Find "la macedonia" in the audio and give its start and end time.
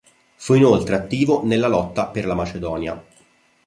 2.25-2.99